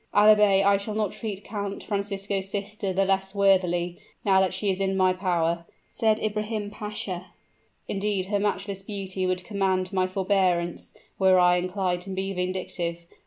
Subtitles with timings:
[0.15, 4.81] "Albeit I shall not treat Count Francisco's sister the less worthily, now that she is
[4.81, 7.27] in my power," said Ibrahim Pasha;
[7.87, 13.05] "indeed, her matchless beauty would command my forbearance, were I inclined to be vindictive.